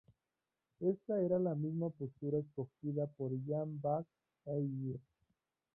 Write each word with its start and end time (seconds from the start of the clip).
Esta 0.79 1.21
era 1.21 1.37
la 1.37 1.53
misma 1.53 1.91
postura 1.91 2.39
escogida 2.39 3.05
por 3.05 3.33
Jan 3.45 3.79
van 3.79 4.03
Eyck. 4.47 4.99